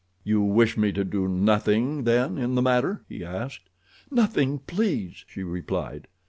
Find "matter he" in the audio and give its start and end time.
2.63-3.23